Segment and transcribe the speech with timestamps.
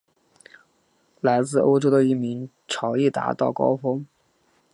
[1.19, 4.03] 来自欧洲的移民潮亦达到高峰。